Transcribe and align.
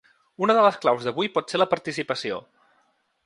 Una 0.45 0.53
de 0.59 0.63
les 0.67 0.79
claus 0.85 1.05
d’avui 1.09 1.29
pot 1.37 1.53
ser 1.55 1.61
la 1.63 1.69
participació. 1.75 2.39